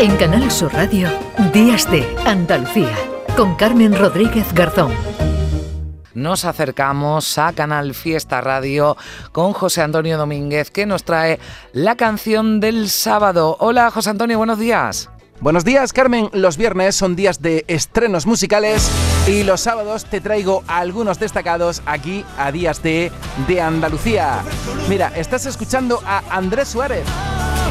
En 0.00 0.16
Canal 0.16 0.48
Sur 0.52 0.72
Radio, 0.74 1.08
Días 1.52 1.90
de 1.90 2.06
Andalucía, 2.24 2.96
con 3.36 3.56
Carmen 3.56 3.98
Rodríguez 3.98 4.52
Garzón. 4.54 4.92
Nos 6.14 6.44
acercamos 6.44 7.36
a 7.36 7.52
Canal 7.52 7.94
Fiesta 7.94 8.40
Radio 8.40 8.96
con 9.32 9.52
José 9.52 9.82
Antonio 9.82 10.16
Domínguez, 10.16 10.70
que 10.70 10.86
nos 10.86 11.02
trae 11.02 11.40
la 11.72 11.96
canción 11.96 12.60
del 12.60 12.88
sábado. 12.90 13.56
Hola, 13.58 13.90
José 13.90 14.10
Antonio, 14.10 14.38
buenos 14.38 14.60
días. 14.60 15.10
Buenos 15.40 15.64
días, 15.64 15.92
Carmen. 15.92 16.30
Los 16.32 16.56
viernes 16.56 16.94
son 16.94 17.16
días 17.16 17.42
de 17.42 17.64
estrenos 17.66 18.24
musicales 18.24 18.88
y 19.26 19.42
los 19.42 19.62
sábados 19.62 20.04
te 20.04 20.20
traigo 20.20 20.62
algunos 20.68 21.18
destacados 21.18 21.82
aquí 21.86 22.24
a 22.38 22.52
Días 22.52 22.84
de, 22.84 23.10
de 23.48 23.60
Andalucía. 23.60 24.42
Mira, 24.88 25.12
estás 25.16 25.44
escuchando 25.46 26.00
a 26.06 26.22
Andrés 26.30 26.68
Suárez. 26.68 27.04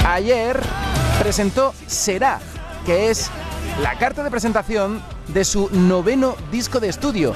Ayer 0.06 0.60
presentó 1.20 1.74
Será, 1.88 2.40
que 2.86 3.10
es 3.10 3.30
la 3.82 3.98
carta 3.98 4.24
de 4.24 4.32
presentación 4.32 5.02
de 5.28 5.44
su 5.44 5.70
noveno 5.72 6.36
disco 6.52 6.80
de 6.80 6.90
estudio. 6.90 7.34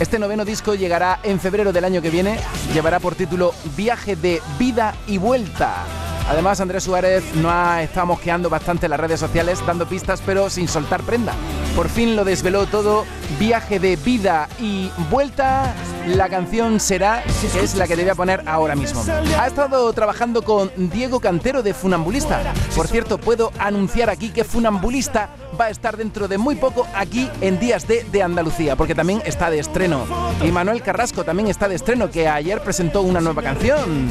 Este 0.00 0.18
noveno 0.18 0.44
disco 0.44 0.74
llegará 0.74 1.20
en 1.22 1.40
febrero 1.40 1.72
del 1.72 1.84
año 1.84 2.02
que 2.02 2.10
viene, 2.10 2.38
llevará 2.72 3.00
por 3.00 3.14
título 3.14 3.54
Viaje 3.76 4.16
de 4.16 4.40
Vida 4.58 4.94
y 5.06 5.18
Vuelta. 5.18 5.84
Además, 6.28 6.60
Andrés 6.60 6.84
Suárez 6.84 7.22
no 7.34 7.50
ha 7.50 7.82
estado 7.82 8.06
mosqueando 8.06 8.48
bastante 8.48 8.88
las 8.88 8.98
redes 8.98 9.20
sociales, 9.20 9.64
dando 9.66 9.86
pistas, 9.86 10.22
pero 10.24 10.48
sin 10.48 10.68
soltar 10.68 11.02
prenda. 11.02 11.34
Por 11.76 11.90
fin 11.90 12.16
lo 12.16 12.24
desveló 12.24 12.66
todo. 12.66 13.04
Viaje 13.38 13.78
de 13.78 13.96
vida 13.96 14.48
y 14.58 14.90
vuelta. 15.10 15.74
La 16.06 16.28
canción 16.28 16.80
será, 16.80 17.22
que 17.22 17.60
es 17.60 17.74
la 17.76 17.86
que 17.86 17.96
te 17.96 18.02
voy 18.02 18.10
a 18.10 18.14
poner 18.14 18.42
ahora 18.46 18.74
mismo. 18.74 19.02
Ha 19.38 19.46
estado 19.46 19.92
trabajando 19.92 20.42
con 20.42 20.70
Diego 20.76 21.18
Cantero 21.18 21.62
de 21.62 21.72
Funambulista. 21.72 22.40
Por 22.76 22.88
cierto, 22.88 23.18
puedo 23.18 23.52
anunciar 23.58 24.10
aquí 24.10 24.30
que 24.30 24.44
Funambulista 24.44 25.30
va 25.58 25.66
a 25.66 25.70
estar 25.70 25.96
dentro 25.96 26.28
de 26.28 26.36
muy 26.36 26.56
poco 26.56 26.86
aquí 26.94 27.30
en 27.40 27.58
Días 27.58 27.88
de, 27.88 28.04
de 28.04 28.22
Andalucía, 28.22 28.76
porque 28.76 28.94
también 28.94 29.22
está 29.24 29.48
de 29.50 29.60
estreno. 29.60 30.04
Y 30.44 30.50
Manuel 30.50 30.82
Carrasco 30.82 31.24
también 31.24 31.48
está 31.48 31.68
de 31.68 31.76
estreno, 31.76 32.10
que 32.10 32.28
ayer 32.28 32.60
presentó 32.60 33.02
una 33.02 33.20
nueva 33.20 33.42
canción. 33.42 34.08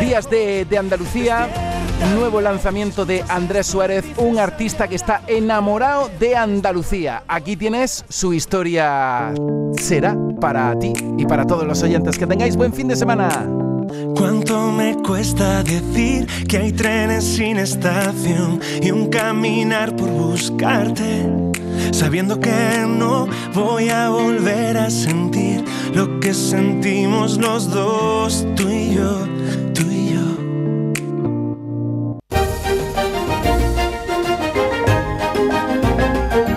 Días 0.00 0.28
de, 0.28 0.66
de 0.66 0.78
Andalucía, 0.78 1.48
nuevo 2.14 2.40
lanzamiento 2.40 3.04
de 3.06 3.24
Andrés 3.28 3.66
Suárez, 3.66 4.04
un 4.16 4.38
artista 4.38 4.88
que 4.88 4.96
está 4.96 5.22
enamorado 5.26 6.10
de 6.18 6.36
Andalucía. 6.36 7.22
Aquí 7.28 7.56
tienes 7.56 8.04
su 8.08 8.32
historia. 8.32 9.32
Será 9.80 10.16
para 10.40 10.78
ti 10.78 10.92
y 11.18 11.26
para 11.26 11.44
todos 11.44 11.66
los 11.66 11.82
oyentes. 11.82 12.18
Que 12.18 12.26
tengáis 12.26 12.56
buen 12.56 12.72
fin 12.72 12.88
de 12.88 12.96
semana. 12.96 13.46
¿Cuánto 14.16 14.72
me 14.72 14.96
cuesta 14.96 15.62
decir 15.62 16.26
que 16.48 16.58
hay 16.58 16.72
trenes 16.72 17.24
sin 17.24 17.58
estación 17.58 18.60
y 18.82 18.90
un 18.90 19.08
caminar 19.08 19.94
por 19.94 20.10
buscarte? 20.10 21.26
Sabiendo 21.92 22.40
que 22.40 22.84
no 22.88 23.28
voy 23.54 23.90
a 23.90 24.10
volver 24.10 24.76
a 24.76 24.90
sentir 24.90 25.64
lo 25.94 26.18
que 26.20 26.34
sentimos 26.34 27.36
los 27.38 27.70
dos, 27.70 28.46
tú 28.56 28.68
y 28.68 28.94
yo, 28.94 29.26
tú 29.72 29.82
y 29.90 30.00
yo. 30.00 30.05